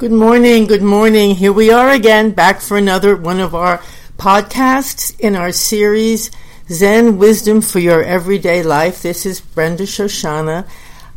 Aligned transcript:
Good 0.00 0.12
morning, 0.12 0.66
good 0.66 0.80
morning. 0.80 1.34
Here 1.34 1.52
we 1.52 1.70
are 1.70 1.90
again, 1.90 2.30
back 2.30 2.62
for 2.62 2.78
another 2.78 3.14
one 3.14 3.38
of 3.38 3.54
our 3.54 3.82
podcasts 4.16 5.14
in 5.20 5.36
our 5.36 5.52
series, 5.52 6.30
Zen 6.70 7.18
Wisdom 7.18 7.60
for 7.60 7.80
Your 7.80 8.02
Everyday 8.02 8.62
Life. 8.62 9.02
This 9.02 9.26
is 9.26 9.42
Brenda 9.42 9.82
Shoshanna 9.82 10.66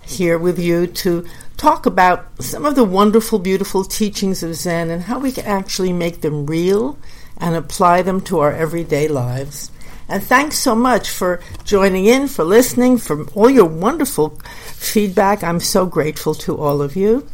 here 0.05 0.37
with 0.37 0.59
you 0.59 0.87
to 0.87 1.25
talk 1.55 1.85
about 1.85 2.27
some 2.43 2.65
of 2.65 2.75
the 2.75 2.83
wonderful, 2.83 3.39
beautiful 3.39 3.85
teachings 3.85 4.43
of 4.43 4.53
Zen 4.53 4.89
and 4.89 5.03
how 5.03 5.17
we 5.17 5.31
can 5.31 5.45
actually 5.45 5.93
make 5.93 6.19
them 6.19 6.45
real 6.45 6.99
and 7.37 7.55
apply 7.55 8.01
them 8.01 8.19
to 8.23 8.39
our 8.39 8.51
everyday 8.51 9.07
lives. 9.07 9.71
And 10.09 10.21
thanks 10.21 10.59
so 10.59 10.75
much 10.75 11.09
for 11.09 11.41
joining 11.63 12.05
in, 12.05 12.27
for 12.27 12.43
listening, 12.43 12.97
for 12.97 13.23
all 13.29 13.49
your 13.49 13.63
wonderful 13.63 14.37
feedback. 14.73 15.41
I'm 15.41 15.61
so 15.61 15.85
grateful 15.85 16.35
to 16.35 16.57
all 16.57 16.81
of 16.81 16.97
you. 16.97 17.25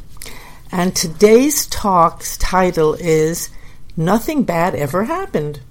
And 0.72 0.96
today's 0.96 1.66
talk's 1.66 2.38
title 2.38 2.94
is 2.94 3.50
Nothing 3.98 4.44
Bad 4.44 4.76
Ever 4.76 5.06
Happened. 5.06 5.62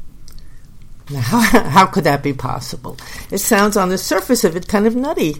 Now, 1.09 1.21
how, 1.21 1.41
how 1.71 1.87
could 1.87 2.05
that 2.05 2.23
be 2.23 2.33
possible? 2.33 2.97
It 3.31 3.39
sounds 3.39 3.77
on 3.77 3.91
the 3.91 3.99
surface 3.99 4.43
of 4.43 4.57
it 4.57 4.67
kind 4.67 4.87
of 4.87 4.97
nutty. 4.97 5.35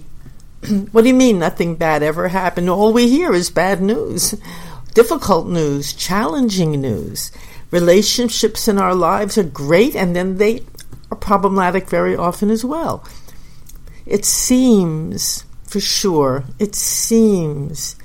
what 0.93 1.03
do 1.03 1.09
you 1.09 1.15
mean 1.15 1.41
nothing 1.41 1.75
bad 1.75 2.05
ever 2.05 2.29
happened? 2.29 2.71
All 2.71 2.93
we 2.93 3.09
hear 3.09 3.33
is 3.35 3.51
bad 3.51 3.83
news, 3.83 4.35
difficult 4.95 5.49
news, 5.49 5.93
challenging 5.93 6.81
news. 6.81 7.33
Relationships 7.73 8.69
in 8.69 8.79
our 8.79 8.95
lives 8.95 9.37
are 9.37 9.43
great 9.43 9.97
and 9.97 10.15
then 10.15 10.37
they 10.37 10.63
are 11.11 11.17
problematic 11.17 11.89
very 11.89 12.17
often 12.17 12.49
as 12.49 12.65
well. 12.65 13.05
It 14.07 14.25
seems, 14.25 15.45
for 15.65 15.81
sure, 15.81 16.45
it 16.61 16.77
seems 16.77 17.97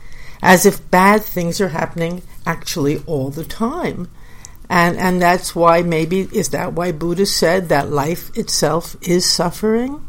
as 0.43 0.65
if 0.65 0.91
bad 0.91 1.23
things 1.23 1.61
are 1.61 1.69
happening 1.69 2.21
actually 2.45 3.01
all 3.05 3.29
the 3.29 3.45
time. 3.45 4.09
And, 4.69 4.97
and 4.97 5.21
that's 5.21 5.55
why 5.55 5.81
maybe, 5.81 6.27
is 6.33 6.49
that 6.49 6.73
why 6.73 6.91
Buddha 6.91 7.25
said 7.25 7.69
that 7.69 7.89
life 7.89 8.35
itself 8.37 8.95
is 9.01 9.25
suffering? 9.25 10.05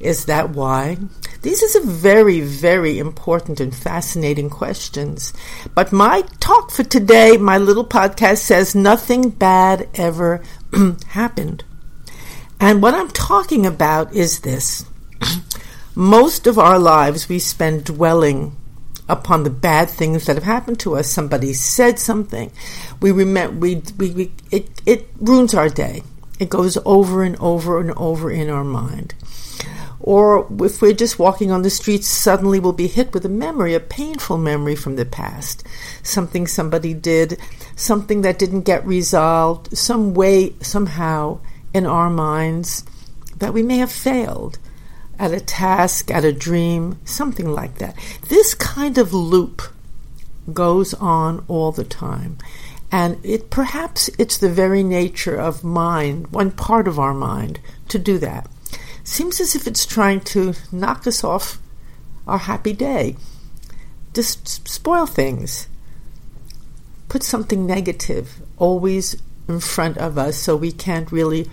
Is 0.00 0.24
that 0.26 0.50
why? 0.50 0.96
These 1.42 1.76
are 1.76 1.84
very, 1.84 2.40
very 2.40 2.98
important 2.98 3.60
and 3.60 3.74
fascinating 3.74 4.48
questions. 4.48 5.34
But 5.74 5.92
my 5.92 6.22
talk 6.40 6.70
for 6.70 6.84
today, 6.84 7.36
my 7.36 7.58
little 7.58 7.84
podcast 7.84 8.38
says 8.38 8.74
nothing 8.74 9.28
bad 9.28 9.88
ever 9.94 10.42
happened. 11.08 11.64
And 12.60 12.80
what 12.80 12.94
I'm 12.94 13.10
talking 13.10 13.66
about 13.66 14.14
is 14.14 14.40
this. 14.40 14.86
Most 15.94 16.46
of 16.46 16.58
our 16.58 16.78
lives 16.78 17.28
we 17.28 17.38
spend 17.38 17.84
dwelling 17.84 18.56
upon 19.08 19.44
the 19.44 19.50
bad 19.50 19.88
things 19.88 20.26
that 20.26 20.36
have 20.36 20.44
happened 20.44 20.80
to 20.80 20.96
us. 20.96 21.08
Somebody 21.08 21.52
said 21.52 21.98
something. 21.98 22.52
We 23.00 23.10
remember, 23.10 23.58
we, 23.58 23.82
we, 23.96 24.10
we, 24.10 24.32
it, 24.50 24.68
it 24.86 25.08
ruins 25.18 25.54
our 25.54 25.68
day. 25.68 26.02
It 26.38 26.50
goes 26.50 26.78
over 26.84 27.22
and 27.22 27.36
over 27.36 27.80
and 27.80 27.90
over 27.92 28.30
in 28.30 28.48
our 28.48 28.64
mind. 28.64 29.14
Or 30.00 30.46
if 30.64 30.80
we're 30.80 30.92
just 30.92 31.18
walking 31.18 31.50
on 31.50 31.62
the 31.62 31.70
streets, 31.70 32.06
suddenly 32.06 32.60
we'll 32.60 32.72
be 32.72 32.86
hit 32.86 33.12
with 33.12 33.24
a 33.24 33.28
memory, 33.28 33.74
a 33.74 33.80
painful 33.80 34.38
memory 34.38 34.76
from 34.76 34.96
the 34.96 35.04
past. 35.04 35.66
Something 36.02 36.46
somebody 36.46 36.94
did, 36.94 37.38
something 37.74 38.22
that 38.22 38.38
didn't 38.38 38.62
get 38.62 38.86
resolved, 38.86 39.76
some 39.76 40.14
way, 40.14 40.54
somehow 40.60 41.40
in 41.74 41.84
our 41.84 42.08
minds 42.08 42.84
that 43.36 43.52
we 43.52 43.62
may 43.62 43.78
have 43.78 43.92
failed 43.92 44.58
at 45.18 45.32
a 45.32 45.40
task, 45.40 46.10
at 46.10 46.24
a 46.24 46.32
dream, 46.32 46.98
something 47.04 47.50
like 47.50 47.78
that. 47.78 47.96
This 48.28 48.54
kind 48.54 48.96
of 48.98 49.12
loop 49.12 49.62
goes 50.52 50.94
on 50.94 51.44
all 51.48 51.72
the 51.72 51.84
time. 51.84 52.38
And 52.90 53.18
it 53.24 53.50
perhaps 53.50 54.08
it's 54.18 54.38
the 54.38 54.48
very 54.48 54.82
nature 54.82 55.36
of 55.36 55.64
mind, 55.64 56.28
one 56.28 56.50
part 56.50 56.88
of 56.88 56.98
our 56.98 57.12
mind, 57.12 57.60
to 57.88 57.98
do 57.98 58.18
that. 58.18 58.48
Seems 59.04 59.40
as 59.40 59.54
if 59.54 59.66
it's 59.66 59.84
trying 59.84 60.20
to 60.20 60.54
knock 60.70 61.06
us 61.06 61.24
off 61.24 61.58
our 62.26 62.38
happy 62.38 62.72
day. 62.72 63.16
Just 64.14 64.68
spoil 64.68 65.06
things. 65.06 65.68
Put 67.08 67.22
something 67.22 67.66
negative 67.66 68.40
always 68.56 69.20
in 69.48 69.60
front 69.60 69.98
of 69.98 70.16
us 70.16 70.36
so 70.36 70.56
we 70.56 70.72
can't 70.72 71.10
really 71.10 71.48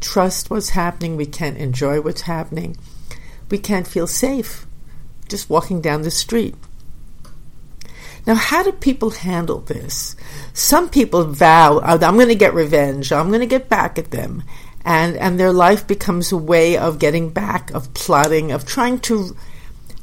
trust 0.00 0.50
what's 0.50 0.70
happening, 0.70 1.16
we 1.16 1.26
can't 1.26 1.56
enjoy 1.56 2.00
what's 2.00 2.22
happening 2.22 2.76
we 3.50 3.58
can't 3.58 3.86
feel 3.86 4.06
safe 4.06 4.66
just 5.28 5.50
walking 5.50 5.80
down 5.80 6.02
the 6.02 6.10
street. 6.10 6.54
Now, 8.26 8.34
how 8.34 8.62
do 8.62 8.72
people 8.72 9.10
handle 9.10 9.60
this? 9.60 10.16
Some 10.52 10.90
people 10.90 11.24
vow, 11.24 11.80
oh, 11.82 11.98
I'm 12.00 12.16
going 12.16 12.28
to 12.28 12.34
get 12.34 12.54
revenge, 12.54 13.12
I'm 13.12 13.28
going 13.28 13.40
to 13.40 13.46
get 13.46 13.68
back 13.68 13.98
at 13.98 14.10
them. 14.10 14.42
And, 14.84 15.16
and 15.16 15.38
their 15.38 15.52
life 15.52 15.86
becomes 15.86 16.32
a 16.32 16.36
way 16.36 16.76
of 16.76 16.98
getting 16.98 17.30
back, 17.30 17.70
of 17.72 17.92
plotting, 17.94 18.52
of 18.52 18.64
trying 18.64 19.00
to 19.00 19.36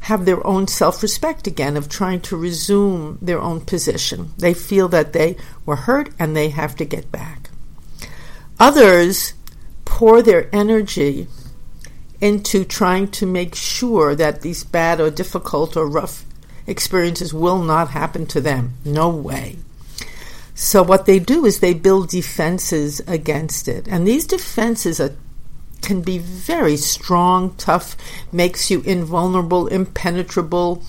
have 0.02 0.26
their 0.26 0.46
own 0.46 0.68
self 0.68 1.02
respect 1.02 1.48
again, 1.48 1.76
of 1.78 1.90
trying 1.90 2.22
to 2.22 2.38
resume 2.38 3.18
their 3.22 3.42
own 3.42 3.62
position. 3.62 4.32
They 4.38 4.54
feel 4.54 4.88
that 4.90 5.14
they 5.14 5.38
were 5.66 5.76
hurt 5.76 6.10
and 6.20 6.36
they 6.36 6.50
have 6.50 6.76
to 6.78 6.86
get 6.86 7.12
back. 7.12 7.50
Others 8.60 9.34
pour 9.86 10.22
their 10.22 10.50
energy 10.54 11.28
into 12.26 12.66
trying 12.66 13.08
to 13.08 13.24
make 13.28 13.54
sure 13.54 14.16
that 14.16 14.42
these 14.42 14.64
bad 14.64 15.00
or 15.00 15.12
difficult 15.12 15.78
or 15.78 15.88
rough 15.88 16.26
experiences 16.66 17.32
will 17.36 17.62
not 17.62 17.92
happen 17.92 18.26
to 18.26 18.42
them. 18.42 18.74
No 18.84 19.10
way. 19.10 19.58
So 20.56 20.82
what 20.82 21.06
they 21.06 21.20
do 21.20 21.46
is 21.46 21.60
they 21.60 21.76
build 21.76 22.10
defenses 22.10 23.00
against 23.06 23.68
it. 23.68 23.88
And 23.88 24.08
these 24.08 24.26
defenses 24.26 25.00
are, 25.00 25.16
can 25.84 26.02
be 26.02 26.18
very 26.18 26.78
strong, 26.78 27.54
tough, 27.58 27.96
makes 28.32 28.72
you 28.72 28.82
invulnerable, 28.82 29.68
impenetrable. 29.68 30.82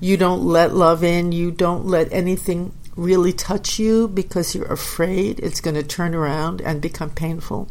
You 0.00 0.16
don't 0.16 0.42
let 0.42 0.74
love 0.74 1.04
in, 1.04 1.32
you 1.32 1.50
don't 1.50 1.84
let 1.84 2.10
anything 2.10 2.72
really 2.96 3.34
touch 3.34 3.78
you 3.78 4.08
because 4.08 4.54
you're 4.54 4.72
afraid 4.72 5.40
it's 5.40 5.60
going 5.60 5.76
to 5.76 5.82
turn 5.82 6.14
around 6.14 6.62
and 6.62 6.80
become 6.80 7.10
painful. 7.10 7.68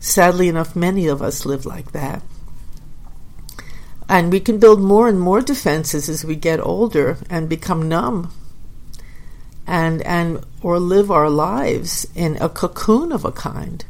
Sadly 0.00 0.48
enough, 0.48 0.74
many 0.74 1.06
of 1.06 1.20
us 1.20 1.44
live 1.44 1.66
like 1.66 1.92
that. 1.92 2.22
And 4.08 4.32
we 4.32 4.40
can 4.40 4.58
build 4.58 4.80
more 4.80 5.08
and 5.08 5.20
more 5.20 5.40
defenses 5.40 6.08
as 6.08 6.24
we 6.24 6.34
get 6.34 6.58
older 6.58 7.18
and 7.28 7.48
become 7.48 7.88
numb 7.88 8.32
and 9.66 10.02
and 10.02 10.44
or 10.62 10.80
live 10.80 11.10
our 11.12 11.30
lives 11.30 12.08
in 12.16 12.36
a 12.40 12.48
cocoon 12.48 13.12
of 13.12 13.24
a 13.24 13.30
kind. 13.30 13.84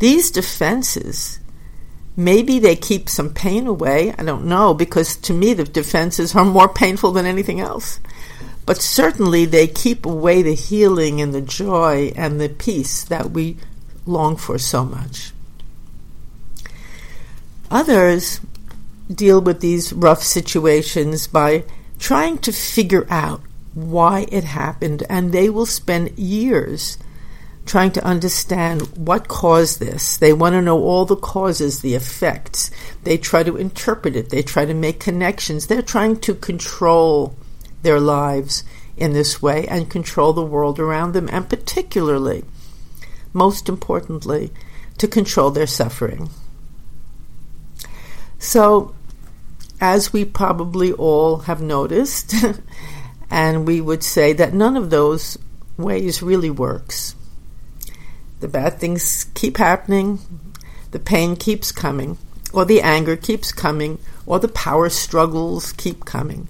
These 0.00 0.30
defenses 0.30 1.40
maybe 2.16 2.58
they 2.58 2.74
keep 2.74 3.08
some 3.08 3.32
pain 3.32 3.66
away, 3.66 4.14
I 4.18 4.24
don't 4.24 4.46
know, 4.46 4.74
because 4.74 5.16
to 5.18 5.32
me 5.32 5.54
the 5.54 5.64
defenses 5.64 6.34
are 6.34 6.44
more 6.44 6.68
painful 6.68 7.12
than 7.12 7.26
anything 7.26 7.60
else. 7.60 8.00
But 8.64 8.82
certainly 8.82 9.44
they 9.44 9.68
keep 9.68 10.04
away 10.04 10.42
the 10.42 10.54
healing 10.54 11.20
and 11.20 11.32
the 11.32 11.42
joy 11.42 12.12
and 12.16 12.40
the 12.40 12.48
peace 12.48 13.04
that 13.04 13.30
we 13.30 13.58
long 14.06 14.36
for 14.36 14.58
so 14.58 14.84
much. 14.84 15.32
Others 17.70 18.40
deal 19.12 19.40
with 19.40 19.60
these 19.60 19.92
rough 19.92 20.22
situations 20.22 21.26
by 21.26 21.64
trying 21.98 22.38
to 22.38 22.52
figure 22.52 23.06
out 23.10 23.40
why 23.74 24.26
it 24.30 24.44
happened, 24.44 25.02
and 25.08 25.32
they 25.32 25.50
will 25.50 25.66
spend 25.66 26.18
years 26.18 26.96
trying 27.66 27.90
to 27.90 28.04
understand 28.04 28.82
what 28.96 29.28
caused 29.28 29.80
this. 29.80 30.16
They 30.16 30.32
want 30.32 30.54
to 30.54 30.62
know 30.62 30.80
all 30.80 31.04
the 31.04 31.16
causes, 31.16 31.80
the 31.80 31.94
effects. 31.94 32.70
They 33.02 33.18
try 33.18 33.42
to 33.42 33.56
interpret 33.56 34.16
it, 34.16 34.30
they 34.30 34.42
try 34.42 34.64
to 34.64 34.74
make 34.74 35.00
connections. 35.00 35.66
They're 35.66 35.82
trying 35.82 36.20
to 36.20 36.34
control 36.34 37.36
their 37.82 38.00
lives 38.00 38.64
in 38.96 39.12
this 39.12 39.42
way 39.42 39.66
and 39.68 39.90
control 39.90 40.32
the 40.32 40.42
world 40.42 40.78
around 40.78 41.12
them, 41.12 41.28
and 41.30 41.48
particularly 41.48 42.44
most 43.36 43.68
importantly, 43.68 44.50
to 44.98 45.06
control 45.06 45.50
their 45.50 45.66
suffering. 45.66 46.30
So, 48.38 48.94
as 49.80 50.12
we 50.12 50.24
probably 50.24 50.92
all 50.92 51.38
have 51.40 51.60
noticed, 51.60 52.34
and 53.30 53.66
we 53.66 53.80
would 53.80 54.02
say 54.02 54.32
that 54.32 54.54
none 54.54 54.76
of 54.76 54.90
those 54.90 55.38
ways 55.76 56.22
really 56.22 56.50
works. 56.50 57.14
The 58.40 58.48
bad 58.48 58.78
things 58.78 59.24
keep 59.34 59.58
happening, 59.58 60.18
the 60.90 60.98
pain 60.98 61.36
keeps 61.36 61.72
coming, 61.72 62.16
or 62.52 62.64
the 62.64 62.80
anger 62.80 63.16
keeps 63.16 63.52
coming, 63.52 63.98
or 64.24 64.38
the 64.38 64.48
power 64.48 64.88
struggles 64.88 65.72
keep 65.72 66.06
coming. 66.06 66.48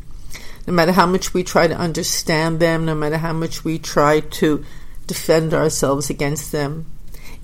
No 0.66 0.72
matter 0.72 0.92
how 0.92 1.06
much 1.06 1.34
we 1.34 1.42
try 1.42 1.66
to 1.66 1.76
understand 1.76 2.60
them, 2.60 2.84
no 2.84 2.94
matter 2.94 3.18
how 3.18 3.32
much 3.32 3.64
we 3.64 3.78
try 3.78 4.20
to 4.20 4.64
defend 5.06 5.54
ourselves 5.54 6.10
against 6.10 6.52
them. 6.52 6.86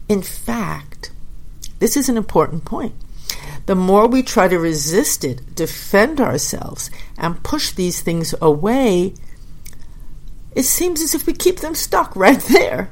In 0.08 0.22
fact, 0.22 1.12
this 1.78 1.96
is 1.96 2.08
an 2.08 2.16
important 2.16 2.64
point. 2.64 2.94
The 3.66 3.74
more 3.74 4.08
we 4.08 4.22
try 4.22 4.48
to 4.48 4.58
resist 4.58 5.24
it, 5.24 5.54
defend 5.54 6.20
ourselves, 6.20 6.90
and 7.16 7.42
push 7.42 7.70
these 7.70 8.00
things 8.00 8.34
away, 8.40 9.14
it 10.54 10.64
seems 10.64 11.00
as 11.00 11.14
if 11.14 11.26
we 11.26 11.32
keep 11.32 11.60
them 11.60 11.74
stuck 11.74 12.14
right 12.16 12.40
there. 12.40 12.90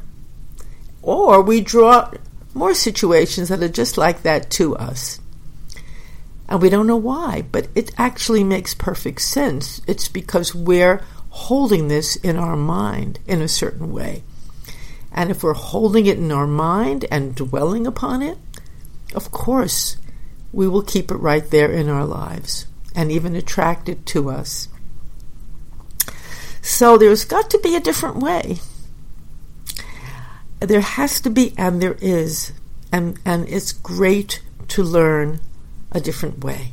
Or 1.02 1.42
we 1.42 1.60
draw 1.60 2.10
more 2.54 2.74
situations 2.74 3.48
that 3.48 3.62
are 3.62 3.68
just 3.68 3.96
like 3.96 4.22
that 4.22 4.50
to 4.52 4.76
us. 4.76 5.20
And 6.48 6.60
we 6.60 6.68
don't 6.68 6.86
know 6.86 6.96
why, 6.96 7.44
but 7.50 7.68
it 7.74 7.92
actually 7.96 8.42
makes 8.42 8.74
perfect 8.74 9.22
sense. 9.22 9.80
It's 9.86 10.08
because 10.08 10.54
we're 10.54 11.02
holding 11.30 11.88
this 11.88 12.16
in 12.16 12.36
our 12.36 12.56
mind 12.56 13.20
in 13.26 13.40
a 13.40 13.48
certain 13.48 13.92
way. 13.92 14.24
And 15.12 15.30
if 15.30 15.42
we're 15.42 15.54
holding 15.54 16.06
it 16.06 16.18
in 16.18 16.30
our 16.30 16.46
mind 16.46 17.04
and 17.10 17.34
dwelling 17.34 17.86
upon 17.86 18.22
it, 18.22 18.38
of 19.14 19.30
course, 19.32 19.96
we 20.52 20.68
will 20.68 20.82
keep 20.82 21.10
it 21.10 21.16
right 21.16 21.48
there 21.50 21.70
in 21.70 21.88
our 21.88 22.04
lives 22.04 22.66
and 22.94 23.10
even 23.10 23.34
attract 23.34 23.88
it 23.88 24.06
to 24.06 24.30
us. 24.30 24.68
So 26.62 26.98
there's 26.98 27.24
got 27.24 27.50
to 27.50 27.58
be 27.58 27.74
a 27.74 27.80
different 27.80 28.16
way. 28.16 28.58
There 30.60 30.80
has 30.80 31.20
to 31.22 31.30
be, 31.30 31.54
and 31.56 31.80
there 31.80 31.96
is, 32.00 32.52
and, 32.92 33.18
and 33.24 33.48
it's 33.48 33.72
great 33.72 34.42
to 34.68 34.82
learn 34.82 35.40
a 35.90 36.00
different 36.00 36.44
way. 36.44 36.72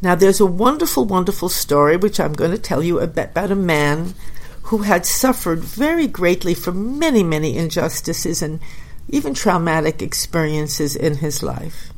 Now, 0.00 0.14
there's 0.14 0.38
a 0.38 0.46
wonderful, 0.46 1.04
wonderful 1.04 1.48
story 1.48 1.96
which 1.96 2.20
I'm 2.20 2.34
going 2.34 2.52
to 2.52 2.58
tell 2.58 2.82
you 2.82 3.00
about 3.00 3.50
a 3.50 3.56
man 3.56 4.14
who 4.68 4.78
had 4.78 5.06
suffered 5.06 5.60
very 5.60 6.06
greatly 6.06 6.52
from 6.52 6.98
many, 6.98 7.22
many 7.22 7.56
injustices 7.56 8.42
and 8.42 8.60
even 9.08 9.32
traumatic 9.32 10.02
experiences 10.02 10.94
in 10.94 11.16
his 11.16 11.42
life. 11.42 11.90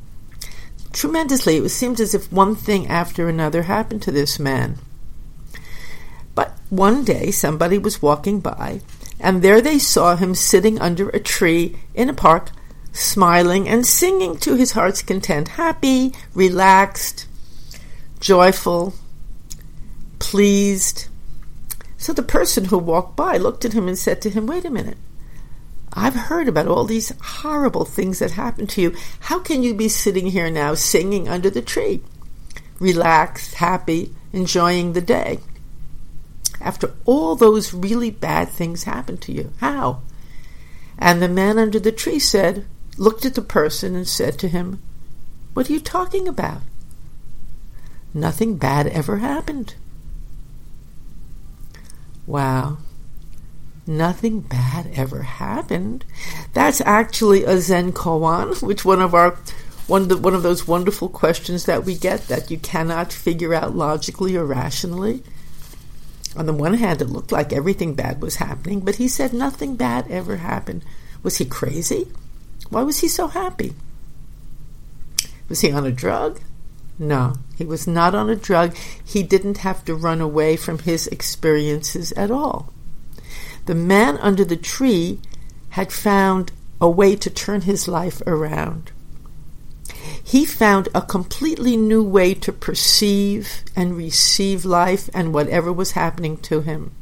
Tremendously, 0.93 1.57
it 1.57 1.69
seemed 1.71 1.99
as 1.99 2.15
if 2.15 2.33
one 2.33 2.55
thing 2.55 2.87
after 2.87 3.29
another 3.29 3.63
happened 3.63 4.03
to 4.03 4.13
this 4.13 4.39
man. 4.39 4.79
But 6.37 6.57
one 6.69 7.03
day 7.03 7.33
somebody 7.33 7.77
was 7.77 8.01
walking 8.01 8.39
by, 8.39 8.83
and 9.19 9.43
there 9.43 9.61
they 9.61 9.81
saw 9.81 10.15
him 10.15 10.37
sitting 10.37 10.81
under 10.81 11.09
a 11.09 11.19
tree 11.19 11.77
in 11.95 12.09
a 12.09 12.15
park, 12.15 12.51
smiling 12.93 13.69
and 13.69 13.85
singing 13.85 14.37
to 14.39 14.55
his 14.55 14.73
heart's 14.73 15.03
content, 15.03 15.49
happy, 15.49 16.13
relaxed, 16.35 17.27
joyful, 18.21 18.95
pleased. 20.21 21.10
So 22.01 22.13
the 22.13 22.25
person 22.25 22.65
who 22.65 22.79
walked 22.79 23.15
by 23.15 23.37
looked 23.37 23.65
at 23.65 23.75
him 23.75 23.87
and 23.87 23.97
said 23.97 24.21
to 24.23 24.31
him, 24.31 24.49
Wait 24.49 24.65
a 24.65 24.71
minute. 24.71 24.99
I've 25.93 26.15
heard 26.15 26.49
about 26.49 26.67
all 26.67 26.85
these 26.85 27.13
horrible 27.21 27.85
things 27.85 28.19
that 28.19 28.33
happened 28.33 28.71
to 28.71 28.81
you. 28.81 28.97
How 29.21 29.39
can 29.39 29.63
you 29.63 29.75
be 29.75 29.89
sitting 29.89 30.27
here 30.27 30.51
now 30.51 30.75
singing 30.75 31.29
under 31.29 31.51
the 31.51 31.63
tree? 31.63 32.03
Relaxed, 32.81 33.55
happy, 33.55 34.15
enjoying 34.33 34.95
the 34.95 35.01
day 35.01 35.39
after 36.61 36.95
all 37.05 37.37
those 37.37 37.73
really 37.73 38.11
bad 38.11 38.49
things 38.49 38.85
happened 38.85 39.21
to 39.23 39.33
you? 39.33 39.53
How? 39.59 40.03
And 40.99 41.23
the 41.23 41.29
man 41.29 41.59
under 41.59 41.81
the 41.81 41.93
tree 41.93 42.19
said, 42.19 42.67
looked 42.97 43.25
at 43.25 43.35
the 43.35 43.43
person 43.43 43.95
and 43.95 44.07
said 44.07 44.39
to 44.39 44.49
him, 44.49 44.83
What 45.55 45.71
are 45.71 45.73
you 45.73 45.81
talking 45.81 46.29
about? 46.29 46.63
Nothing 48.13 48.57
bad 48.57 48.87
ever 48.89 49.19
happened. 49.19 49.75
Wow. 52.31 52.79
Nothing 53.89 54.39
bad 54.39 54.89
ever 54.95 55.23
happened. 55.23 56.05
That's 56.53 56.81
actually 56.83 57.43
a 57.43 57.59
Zen 57.59 57.93
koan, 57.93 58.63
which 58.63 58.85
one 58.85 59.03
of 59.03 59.15
our 59.15 59.37
one 59.89 60.03
of, 60.03 60.09
the, 60.09 60.17
one 60.17 60.35
of 60.35 60.45
those 60.45 60.69
wonderful 60.69 61.09
questions 61.09 61.65
that 61.65 61.85
we 61.85 61.97
get 61.97 62.29
that 62.29 62.49
you 62.49 62.57
cannot 62.59 63.13
figure 63.13 63.53
out 63.53 63.75
logically 63.75 64.37
or 64.37 64.45
rationally. 64.45 65.25
On 66.37 66.47
the 66.47 66.53
one 66.53 66.75
hand, 66.75 67.03
it 67.03 67.09
looked 67.09 67.33
like 67.33 67.53
everything 67.53 67.95
bad 67.95 68.23
was 68.23 68.37
happening, 68.37 68.79
but 68.79 68.95
he 68.95 69.09
said 69.09 69.33
nothing 69.33 69.75
bad 69.75 70.09
ever 70.09 70.37
happened. 70.37 70.85
Was 71.25 71.39
he 71.39 71.45
crazy? 71.45 72.13
Why 72.69 72.85
was 72.85 73.01
he 73.01 73.09
so 73.09 73.27
happy? 73.27 73.75
Was 75.49 75.63
he 75.63 75.73
on 75.73 75.85
a 75.85 75.91
drug? 75.91 76.39
No, 76.97 77.35
he 77.61 77.67
was 77.67 77.87
not 77.87 78.15
on 78.15 78.31
a 78.31 78.35
drug. 78.35 78.75
He 79.05 79.23
didn't 79.23 79.59
have 79.59 79.85
to 79.85 79.95
run 79.95 80.23
away 80.23 80.57
from 80.57 80.79
his 80.79 81.07
experiences 81.09 82.11
at 82.13 82.31
all. 82.31 82.73
The 83.67 83.75
man 83.75 84.17
under 84.17 84.47
the 84.47 84.57
tree 84.57 85.21
had 85.71 85.93
found 85.93 86.53
a 86.81 86.89
way 86.89 87.17
to 87.17 87.29
turn 87.29 87.61
his 87.61 87.87
life 87.87 88.23
around 88.27 88.93
he 90.23 90.45
found 90.45 90.89
a 90.95 91.03
completely 91.03 91.77
new 91.77 92.05
way 92.05 92.35
to 92.35 92.53
perceive 92.53 93.65
and 93.75 93.97
receive 93.97 94.65
life 94.65 95.11
and 95.13 95.35
whatever 95.35 95.73
was 95.73 95.93
happening 95.93 96.37
to 96.39 96.61
him. 96.61 96.93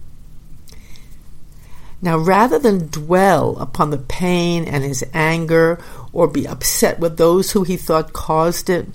Now, 2.00 2.16
rather 2.16 2.58
than 2.58 2.88
dwell 2.88 3.56
upon 3.58 3.90
the 3.90 3.98
pain 3.98 4.64
and 4.64 4.82
his 4.82 5.04
anger 5.12 5.78
or 6.10 6.26
be 6.26 6.46
upset 6.46 7.00
with 7.00 7.18
those 7.18 7.50
who 7.52 7.64
he 7.64 7.76
thought 7.76 8.12
caused 8.12 8.70
it, 8.70 8.86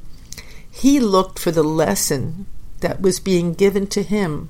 he 0.74 1.00
looked 1.00 1.38
for 1.38 1.52
the 1.52 1.64
lesson 1.64 2.48
that 2.80 3.00
was 3.00 3.20
being 3.20 3.54
given 3.54 3.86
to 3.86 4.02
him 4.02 4.50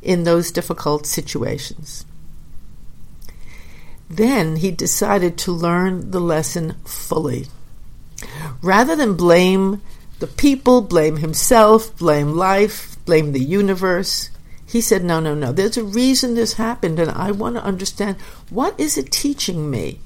in 0.00 0.22
those 0.22 0.52
difficult 0.52 1.06
situations. 1.06 2.06
Then 4.08 4.56
he 4.56 4.70
decided 4.70 5.36
to 5.38 5.52
learn 5.52 6.12
the 6.12 6.20
lesson 6.20 6.76
fully. 6.84 7.48
Rather 8.62 8.94
than 8.94 9.16
blame 9.16 9.82
the 10.20 10.28
people, 10.28 10.82
blame 10.82 11.16
himself, 11.16 11.96
blame 11.98 12.34
life, 12.34 12.96
blame 13.04 13.32
the 13.32 13.40
universe, 13.40 14.30
he 14.64 14.80
said, 14.80 15.02
No, 15.02 15.18
no, 15.18 15.34
no. 15.34 15.50
There's 15.50 15.76
a 15.76 15.84
reason 15.84 16.34
this 16.34 16.54
happened, 16.54 17.00
and 17.00 17.10
I 17.10 17.32
want 17.32 17.56
to 17.56 17.64
understand 17.64 18.16
what 18.50 18.78
is 18.78 18.96
it 18.96 19.10
teaching 19.10 19.68
me? 19.68 19.98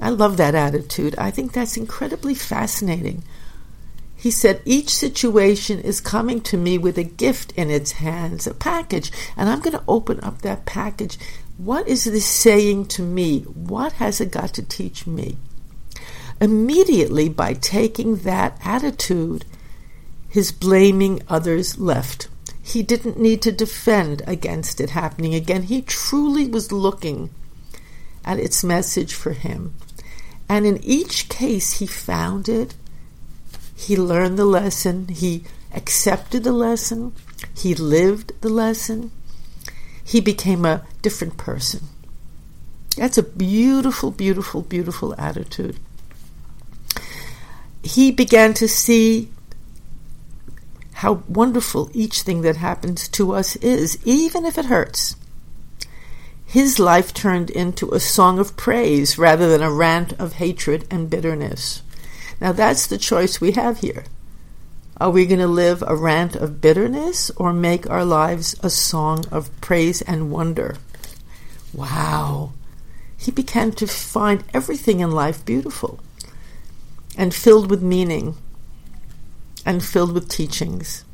I 0.00 0.10
love 0.10 0.36
that 0.36 0.54
attitude. 0.54 1.14
I 1.16 1.30
think 1.30 1.52
that's 1.52 1.78
incredibly 1.78 2.34
fascinating. 2.34 3.22
He 4.22 4.30
said, 4.30 4.62
Each 4.64 4.90
situation 4.90 5.80
is 5.80 6.00
coming 6.00 6.42
to 6.42 6.56
me 6.56 6.78
with 6.78 6.96
a 6.96 7.02
gift 7.02 7.50
in 7.56 7.70
its 7.70 7.90
hands, 7.90 8.46
a 8.46 8.54
package, 8.54 9.10
and 9.36 9.48
I'm 9.48 9.58
going 9.58 9.76
to 9.76 9.82
open 9.88 10.20
up 10.20 10.42
that 10.42 10.64
package. 10.64 11.18
What 11.56 11.88
is 11.88 12.04
this 12.04 12.24
saying 12.24 12.86
to 12.94 13.02
me? 13.02 13.40
What 13.40 13.94
has 13.94 14.20
it 14.20 14.30
got 14.30 14.54
to 14.54 14.62
teach 14.62 15.08
me? 15.08 15.38
Immediately, 16.40 17.30
by 17.30 17.54
taking 17.54 18.18
that 18.18 18.56
attitude, 18.64 19.44
his 20.28 20.52
blaming 20.52 21.22
others 21.28 21.76
left. 21.80 22.28
He 22.62 22.84
didn't 22.84 23.18
need 23.18 23.42
to 23.42 23.50
defend 23.50 24.22
against 24.28 24.80
it 24.80 24.90
happening 24.90 25.34
again. 25.34 25.64
He 25.64 25.82
truly 25.82 26.46
was 26.46 26.70
looking 26.70 27.30
at 28.24 28.38
its 28.38 28.62
message 28.62 29.14
for 29.14 29.32
him. 29.32 29.74
And 30.48 30.64
in 30.64 30.78
each 30.84 31.28
case, 31.28 31.80
he 31.80 31.86
found 31.86 32.48
it. 32.48 32.76
He 33.82 33.96
learned 33.96 34.38
the 34.38 34.44
lesson. 34.44 35.08
He 35.08 35.44
accepted 35.72 36.44
the 36.44 36.52
lesson. 36.52 37.12
He 37.56 37.74
lived 37.74 38.32
the 38.40 38.48
lesson. 38.48 39.10
He 40.04 40.20
became 40.20 40.64
a 40.64 40.84
different 41.00 41.36
person. 41.36 41.88
That's 42.96 43.18
a 43.18 43.22
beautiful, 43.22 44.10
beautiful, 44.10 44.62
beautiful 44.62 45.14
attitude 45.18 45.78
he 47.82 48.10
began 48.10 48.54
to 48.54 48.68
see 48.68 49.28
how 50.94 51.24
wonderful 51.28 51.90
each 51.92 52.22
thing 52.22 52.42
that 52.42 52.56
happens 52.56 53.08
to 53.08 53.32
us 53.32 53.56
is, 53.56 53.98
even 54.04 54.46
if 54.46 54.56
it 54.56 54.66
hurts. 54.66 55.16
His 56.46 56.78
life 56.78 57.12
turned 57.12 57.50
into 57.50 57.90
a 57.90 58.00
song 58.00 58.38
of 58.38 58.56
praise 58.56 59.18
rather 59.18 59.48
than 59.48 59.62
a 59.62 59.72
rant 59.72 60.12
of 60.20 60.34
hatred 60.34 60.86
and 60.90 61.10
bitterness. 61.10 61.82
Now, 62.42 62.50
that's 62.50 62.88
the 62.88 62.98
choice 62.98 63.40
we 63.40 63.52
have 63.52 63.78
here. 63.78 64.02
Are 64.96 65.10
we 65.10 65.26
going 65.26 65.38
to 65.38 65.46
live 65.46 65.84
a 65.86 65.94
rant 65.94 66.34
of 66.34 66.60
bitterness 66.60 67.30
or 67.36 67.52
make 67.52 67.88
our 67.88 68.04
lives 68.04 68.56
a 68.64 68.68
song 68.68 69.24
of 69.30 69.48
praise 69.60 70.02
and 70.02 70.32
wonder? 70.32 70.74
Wow. 71.72 72.52
He 73.16 73.30
began 73.30 73.70
to 73.72 73.86
find 73.86 74.42
everything 74.52 74.98
in 74.98 75.12
life 75.12 75.44
beautiful 75.44 76.00
and 77.16 77.32
filled 77.32 77.70
with 77.70 77.80
meaning 77.80 78.34
and 79.64 79.84
filled 79.84 80.10
with 80.10 80.28
teachings. 80.28 81.04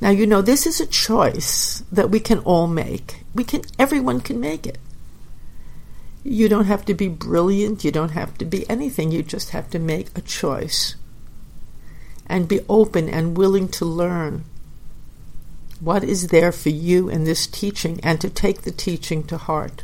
Now, 0.00 0.10
you 0.10 0.28
know, 0.28 0.42
this 0.42 0.64
is 0.64 0.80
a 0.80 0.86
choice 0.86 1.82
that 1.90 2.08
we 2.08 2.20
can 2.20 2.38
all 2.40 2.68
make. 2.68 3.24
We 3.34 3.42
can, 3.42 3.62
everyone 3.80 4.20
can 4.20 4.38
make 4.38 4.64
it. 4.64 4.78
You 6.30 6.48
don't 6.48 6.66
have 6.66 6.84
to 6.84 6.94
be 6.94 7.08
brilliant. 7.08 7.84
You 7.84 7.90
don't 7.90 8.10
have 8.10 8.36
to 8.38 8.44
be 8.44 8.68
anything. 8.68 9.10
You 9.10 9.22
just 9.22 9.50
have 9.50 9.70
to 9.70 9.78
make 9.78 10.16
a 10.16 10.20
choice 10.20 10.94
and 12.26 12.46
be 12.46 12.60
open 12.68 13.08
and 13.08 13.36
willing 13.36 13.68
to 13.68 13.86
learn 13.86 14.44
what 15.80 16.04
is 16.04 16.28
there 16.28 16.52
for 16.52 16.68
you 16.68 17.08
in 17.08 17.24
this 17.24 17.46
teaching 17.46 17.98
and 18.02 18.20
to 18.20 18.28
take 18.28 18.62
the 18.62 18.70
teaching 18.70 19.22
to 19.24 19.38
heart. 19.38 19.82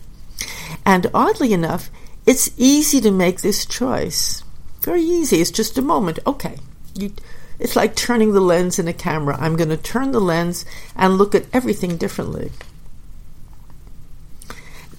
And 0.84 1.06
oddly 1.14 1.54
enough, 1.54 1.90
it's 2.26 2.50
easy 2.58 3.00
to 3.00 3.10
make 3.10 3.40
this 3.40 3.64
choice 3.64 4.42
very 4.82 5.02
easy. 5.02 5.40
It's 5.40 5.50
just 5.50 5.78
a 5.78 5.82
moment. 5.82 6.18
Okay, 6.26 6.58
you 6.94 7.12
it's 7.58 7.76
like 7.76 7.94
turning 7.94 8.32
the 8.32 8.40
lens 8.40 8.78
in 8.78 8.88
a 8.88 8.92
camera. 8.92 9.38
I'm 9.40 9.56
going 9.56 9.68
to 9.70 9.76
turn 9.76 10.12
the 10.12 10.20
lens 10.20 10.66
and 10.96 11.16
look 11.16 11.34
at 11.34 11.46
everything 11.52 11.96
differently. 11.96 12.50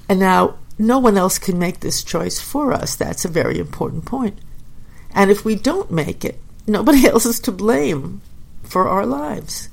And 0.08 0.20
now, 0.20 0.58
no 0.78 1.00
one 1.00 1.18
else 1.18 1.40
can 1.40 1.58
make 1.58 1.80
this 1.80 2.04
choice 2.04 2.40
for 2.40 2.74
us. 2.74 2.96
That's 2.96 3.26
a 3.26 3.30
very 3.30 3.60
important 3.60 4.06
point. 4.06 4.40
And 5.14 5.32
if 5.32 5.46
we 5.46 5.56
don't 5.56 5.92
make 5.92 6.26
it, 6.26 6.40
nobody 6.68 7.08
else 7.08 7.26
is 7.26 7.40
to 7.42 7.52
blame 7.52 8.22
for 8.64 8.88
our 8.88 9.06
lives. 9.06 9.70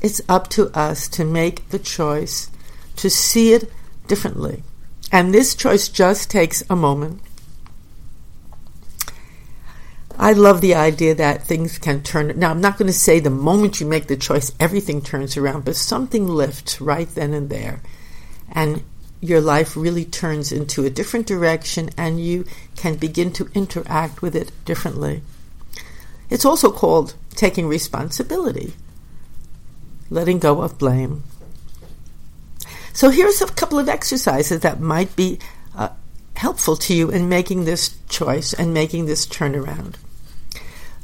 It's 0.00 0.20
up 0.28 0.48
to 0.50 0.68
us 0.78 1.08
to 1.08 1.24
make 1.24 1.68
the 1.70 1.78
choice 1.78 2.50
to 2.96 3.10
see 3.10 3.52
it 3.52 3.70
differently. 4.06 4.62
And 5.10 5.32
this 5.32 5.54
choice 5.54 5.88
just 5.88 6.30
takes 6.30 6.62
a 6.70 6.76
moment. 6.76 7.20
I 10.18 10.32
love 10.32 10.60
the 10.60 10.74
idea 10.74 11.14
that 11.14 11.44
things 11.44 11.78
can 11.78 12.02
turn. 12.02 12.38
Now, 12.38 12.50
I'm 12.50 12.60
not 12.60 12.76
going 12.76 12.88
to 12.88 12.92
say 12.92 13.20
the 13.20 13.30
moment 13.30 13.80
you 13.80 13.86
make 13.86 14.08
the 14.08 14.16
choice, 14.16 14.52
everything 14.58 15.00
turns 15.00 15.36
around, 15.36 15.64
but 15.64 15.76
something 15.76 16.26
lifts 16.26 16.80
right 16.80 17.08
then 17.08 17.32
and 17.32 17.48
there. 17.48 17.80
And 18.50 18.82
your 19.20 19.40
life 19.40 19.76
really 19.76 20.04
turns 20.04 20.52
into 20.52 20.84
a 20.84 20.90
different 20.90 21.26
direction 21.26 21.90
and 21.96 22.20
you 22.20 22.44
can 22.76 22.96
begin 22.96 23.32
to 23.32 23.48
interact 23.54 24.22
with 24.22 24.36
it 24.36 24.52
differently. 24.64 25.22
It's 26.30 26.44
also 26.44 26.70
called 26.70 27.14
taking 27.30 27.66
responsibility, 27.66 28.74
letting 30.10 30.38
go 30.38 30.62
of 30.62 30.78
blame. 30.78 31.24
So 32.92 33.10
here's 33.10 33.40
a 33.40 33.46
couple 33.46 33.78
of 33.78 33.88
exercises 33.88 34.60
that 34.60 34.80
might 34.80 35.14
be 35.16 35.38
uh, 35.74 35.90
helpful 36.36 36.76
to 36.76 36.94
you 36.94 37.10
in 37.10 37.28
making 37.28 37.64
this 37.64 37.96
choice 38.08 38.52
and 38.52 38.74
making 38.74 39.06
this 39.06 39.26
turnaround. 39.26 39.94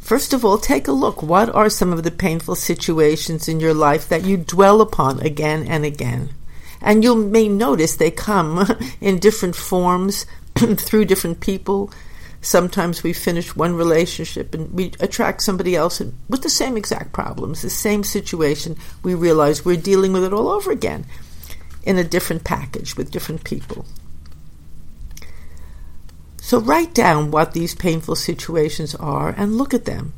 First 0.00 0.34
of 0.34 0.44
all, 0.44 0.58
take 0.58 0.86
a 0.86 0.92
look. 0.92 1.22
What 1.22 1.48
are 1.54 1.70
some 1.70 1.92
of 1.92 2.02
the 2.02 2.10
painful 2.10 2.56
situations 2.56 3.48
in 3.48 3.58
your 3.58 3.72
life 3.72 4.08
that 4.08 4.24
you 4.24 4.36
dwell 4.36 4.80
upon 4.80 5.20
again 5.20 5.66
and 5.66 5.84
again? 5.84 6.30
And 6.84 7.02
you 7.02 7.16
may 7.16 7.48
notice 7.48 7.96
they 7.96 8.10
come 8.10 8.68
in 9.00 9.18
different 9.18 9.56
forms 9.56 10.26
through 10.54 11.06
different 11.06 11.40
people. 11.40 11.90
Sometimes 12.42 13.02
we 13.02 13.14
finish 13.14 13.56
one 13.56 13.74
relationship 13.74 14.54
and 14.54 14.70
we 14.70 14.92
attract 15.00 15.40
somebody 15.40 15.74
else 15.74 16.00
with 16.28 16.42
the 16.42 16.50
same 16.50 16.76
exact 16.76 17.12
problems, 17.12 17.62
the 17.62 17.70
same 17.70 18.04
situation. 18.04 18.76
We 19.02 19.14
realize 19.14 19.64
we're 19.64 19.78
dealing 19.78 20.12
with 20.12 20.24
it 20.24 20.34
all 20.34 20.48
over 20.48 20.70
again 20.70 21.06
in 21.84 21.96
a 21.96 22.04
different 22.04 22.44
package 22.44 22.96
with 22.96 23.10
different 23.10 23.44
people. 23.44 23.86
So 26.36 26.60
write 26.60 26.92
down 26.92 27.30
what 27.30 27.54
these 27.54 27.74
painful 27.74 28.16
situations 28.16 28.94
are 28.96 29.30
and 29.30 29.56
look 29.56 29.72
at 29.72 29.86
them. 29.86 30.12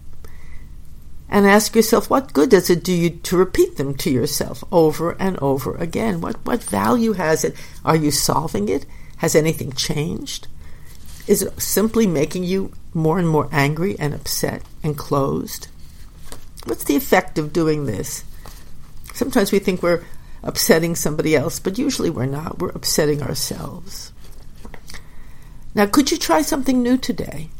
And 1.28 1.46
ask 1.46 1.74
yourself, 1.74 2.08
what 2.08 2.32
good 2.32 2.50
does 2.50 2.70
it 2.70 2.84
do 2.84 2.92
you 2.92 3.10
to 3.10 3.36
repeat 3.36 3.76
them 3.76 3.94
to 3.94 4.10
yourself 4.10 4.62
over 4.70 5.12
and 5.20 5.36
over 5.38 5.74
again? 5.76 6.20
What, 6.20 6.44
what 6.46 6.62
value 6.62 7.12
has 7.12 7.44
it? 7.44 7.56
Are 7.84 7.96
you 7.96 8.10
solving 8.10 8.68
it? 8.68 8.86
Has 9.18 9.34
anything 9.34 9.72
changed? 9.72 10.46
Is 11.26 11.42
it 11.42 11.60
simply 11.60 12.06
making 12.06 12.44
you 12.44 12.72
more 12.94 13.18
and 13.18 13.28
more 13.28 13.48
angry 13.50 13.98
and 13.98 14.14
upset 14.14 14.62
and 14.82 14.96
closed? 14.96 15.68
What's 16.64 16.84
the 16.84 16.96
effect 16.96 17.38
of 17.38 17.52
doing 17.52 17.86
this? 17.86 18.24
Sometimes 19.12 19.50
we 19.50 19.58
think 19.58 19.82
we're 19.82 20.04
upsetting 20.42 20.94
somebody 20.94 21.34
else, 21.34 21.58
but 21.58 21.78
usually 21.78 22.10
we're 22.10 22.26
not. 22.26 22.58
We're 22.58 22.70
upsetting 22.70 23.22
ourselves. 23.22 24.12
Now, 25.74 25.86
could 25.86 26.10
you 26.10 26.18
try 26.18 26.42
something 26.42 26.82
new 26.82 26.96
today? 26.96 27.50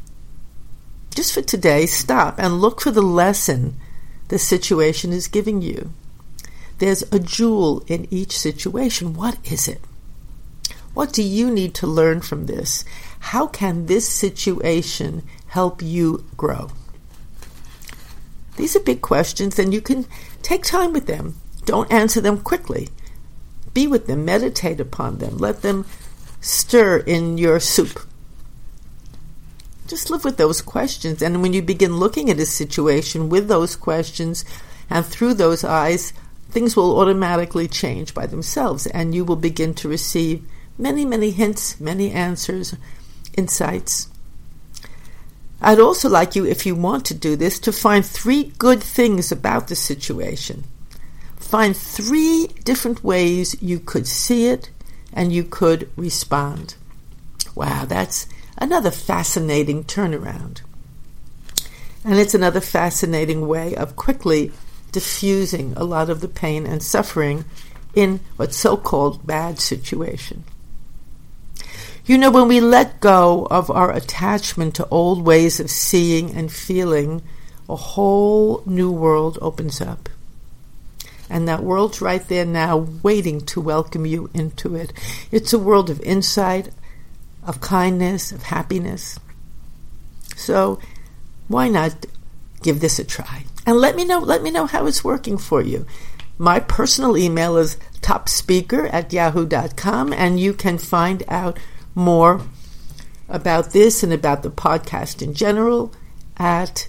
Just 1.17 1.33
for 1.33 1.41
today, 1.41 1.87
stop 1.87 2.39
and 2.39 2.61
look 2.61 2.83
for 2.83 2.91
the 2.91 3.01
lesson 3.01 3.79
the 4.29 4.39
situation 4.39 5.15
is 5.15 5.29
giving 5.29 5.63
you. 5.63 5.95
There's 6.77 7.11
a 7.11 7.19
jewel 7.19 7.83
in 7.87 8.07
each 8.11 8.39
situation. 8.39 9.15
What 9.15 9.39
is 9.51 9.67
it? 9.67 9.81
What 10.93 11.15
do 11.15 11.23
you 11.23 11.51
need 11.51 11.75
to 11.77 11.87
learn 11.87 12.21
from 12.21 12.45
this? 12.45 12.85
How 13.33 13.47
can 13.47 13.87
this 13.87 14.07
situation 14.07 15.23
help 15.47 15.81
you 15.81 16.27
grow? 16.37 16.69
These 18.59 18.77
are 18.77 18.81
big 18.81 19.01
questions, 19.01 19.59
and 19.59 19.73
you 19.73 19.81
can 19.81 20.05
take 20.43 20.65
time 20.65 20.93
with 20.93 21.07
them. 21.07 21.37
Don't 21.65 21.91
answer 21.91 22.21
them 22.21 22.43
quickly. 22.43 22.91
Be 23.73 23.87
with 23.87 24.07
them, 24.07 24.27
meditate 24.27 24.81
upon 24.81 25.17
them, 25.17 25.39
let 25.39 25.63
them 25.63 25.87
stir 26.43 26.99
in 26.99 27.39
your 27.39 27.59
soup. 27.59 28.06
Just 29.87 30.11
live 30.11 30.25
with 30.25 30.37
those 30.37 30.61
questions. 30.61 31.23
And 31.23 31.43
when 31.43 31.53
you 31.53 31.63
begin 31.63 31.97
looking 31.97 32.31
at 32.31 32.41
a 32.41 32.47
situation 32.47 33.29
with 33.29 33.49
those 33.49 33.77
questions 33.77 34.45
and 34.91 35.07
through 35.07 35.35
those 35.35 35.65
eyes, 35.65 36.13
things 36.51 36.77
will 36.77 36.99
automatically 36.99 37.69
change 37.69 38.15
by 38.15 38.27
themselves, 38.27 38.87
and 38.87 39.15
you 39.15 39.25
will 39.25 39.37
begin 39.37 39.75
to 39.75 39.89
receive 39.89 40.45
many, 40.79 41.05
many 41.05 41.31
hints, 41.31 41.81
many 41.81 42.11
answers, 42.11 42.75
insights. 43.37 44.09
I'd 45.61 45.81
also 45.81 46.09
like 46.09 46.37
you, 46.37 46.45
if 46.45 46.67
you 46.67 46.75
want 46.75 47.07
to 47.07 47.15
do 47.15 47.37
this, 47.37 47.59
to 47.61 47.73
find 47.73 48.05
three 48.05 48.53
good 48.59 48.83
things 48.83 49.33
about 49.33 49.69
the 49.69 49.77
situation. 49.77 50.65
Find 51.37 51.77
three 51.77 52.49
different 52.65 53.03
ways 53.05 53.61
you 53.63 53.79
could 53.79 54.07
see 54.07 54.49
it 54.49 54.71
and 55.13 55.33
you 55.33 55.45
could 55.45 55.89
respond. 55.97 56.75
Wow, 57.55 57.87
that's 57.87 58.27
another 58.59 58.91
fascinating 58.91 59.85
turnaround. 59.85 60.63
And 62.05 62.15
it's 62.15 62.35
another 62.35 62.61
fascinating 62.61 63.49
way 63.49 63.75
of 63.75 63.97
quickly 63.97 64.53
diffusing 64.93 65.75
a 65.77 65.85
lot 65.85 66.09
of 66.09 66.21
the 66.21 66.29
pain 66.29 66.67
and 66.67 66.83
suffering 66.83 67.45
in 67.95 68.21
what's 68.37 68.57
so 68.57 68.77
called 68.77 69.27
bad 69.27 69.59
situation. 69.59 70.45
You 72.05 72.19
know, 72.19 72.31
when 72.31 72.47
we 72.47 72.61
let 72.61 73.01
go 73.01 73.49
of 73.51 73.69
our 73.71 73.91
attachment 73.91 74.77
to 74.77 74.89
old 74.89 75.25
ways 75.25 75.59
of 75.59 75.71
seeing 75.71 76.31
and 76.37 76.53
feeling, 76.53 77.23
a 77.69 77.75
whole 77.75 78.63
new 78.65 78.93
world 78.93 79.39
opens 79.43 79.81
up. 79.81 80.09
And 81.29 81.49
that 81.49 81.65
world's 81.65 82.01
right 82.01 82.27
there 82.29 82.47
now, 82.47 82.77
waiting 83.03 83.41
to 83.47 83.61
welcome 83.61 84.07
you 84.07 84.31
into 84.33 84.77
it. 84.77 84.93
It's 85.33 85.53
a 85.53 85.59
world 85.59 85.91
of 85.91 86.01
insight, 86.03 86.69
of 87.47 87.61
kindness, 87.61 88.33
of 88.33 88.43
happiness. 88.43 89.19
So, 90.37 90.79
why 91.49 91.69
not 91.69 92.05
give 92.63 92.81
this 92.81 92.99
a 92.99 93.05
try? 93.05 93.45
And 93.65 93.79
let 93.79 93.97
me 93.97 94.05
know, 94.05 94.19
let 94.19 94.43
me 94.43 94.51
know 94.51 94.67
how 94.67 94.87
it's 94.87 95.03
working 95.03 95.39
for 95.39 95.63
you. 95.63 95.87
My 96.39 96.61
personal 96.61 97.17
email 97.17 97.57
is 97.57 97.79
topspeaker 98.03 98.93
at 98.93 99.13
yahoo.com, 99.13 100.13
and 100.13 100.39
you 100.39 100.53
can 100.53 100.77
find 100.77 101.23
out 101.29 101.59
more 101.95 102.43
about 103.29 103.73
this 103.73 104.03
and 104.03 104.13
about 104.13 104.43
the 104.43 104.51
podcast 104.51 105.23
in 105.23 105.35
general 105.35 105.93
at 106.37 106.89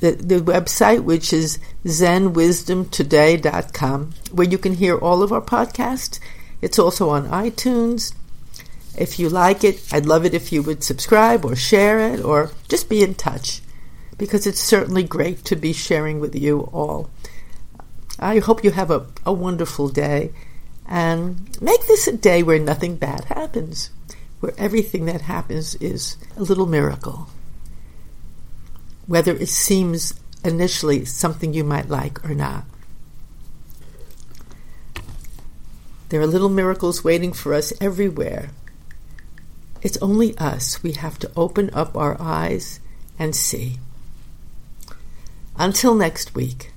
the, 0.00 0.12
the 0.12 0.40
website, 0.40 1.02
which 1.02 1.32
is 1.32 1.58
zenwisdomtoday.com, 1.84 4.12
where 4.32 4.48
you 4.48 4.58
can 4.58 4.74
hear 4.74 4.96
all 4.96 5.22
of 5.22 5.32
our 5.32 5.42
podcasts. 5.42 6.20
It's 6.62 6.78
also 6.78 7.08
on 7.10 7.28
iTunes. 7.28 8.14
If 9.00 9.18
you 9.18 9.28
like 9.28 9.64
it, 9.64 9.82
I'd 9.92 10.06
love 10.06 10.24
it 10.24 10.34
if 10.34 10.52
you 10.52 10.62
would 10.62 10.84
subscribe 10.84 11.44
or 11.44 11.56
share 11.56 11.98
it 11.98 12.22
or 12.22 12.52
just 12.68 12.88
be 12.88 13.02
in 13.02 13.14
touch 13.14 13.62
because 14.18 14.46
it's 14.46 14.60
certainly 14.60 15.02
great 15.02 15.44
to 15.46 15.56
be 15.56 15.72
sharing 15.72 16.20
with 16.20 16.36
you 16.36 16.68
all. 16.72 17.10
I 18.18 18.38
hope 18.38 18.62
you 18.62 18.70
have 18.70 18.90
a, 18.90 19.06
a 19.24 19.32
wonderful 19.32 19.88
day 19.88 20.32
and 20.86 21.60
make 21.60 21.86
this 21.86 22.06
a 22.06 22.16
day 22.16 22.42
where 22.42 22.58
nothing 22.58 22.96
bad 22.96 23.24
happens, 23.24 23.90
where 24.40 24.52
everything 24.58 25.06
that 25.06 25.22
happens 25.22 25.74
is 25.76 26.16
a 26.36 26.42
little 26.42 26.66
miracle 26.66 27.28
whether 29.10 29.34
it 29.34 29.48
seems 29.48 30.14
initially 30.44 31.04
something 31.04 31.52
you 31.52 31.64
might 31.64 31.88
like 31.88 32.24
or 32.24 32.32
not. 32.32 32.62
There 36.10 36.20
are 36.20 36.28
little 36.28 36.48
miracles 36.48 37.02
waiting 37.02 37.32
for 37.32 37.52
us 37.52 37.72
everywhere. 37.80 38.50
It's 39.82 39.98
only 39.98 40.36
us. 40.38 40.82
We 40.82 40.92
have 40.92 41.18
to 41.20 41.30
open 41.36 41.70
up 41.72 41.96
our 41.96 42.20
eyes 42.20 42.80
and 43.18 43.34
see. 43.34 43.78
Until 45.56 45.94
next 45.94 46.34
week. 46.34 46.72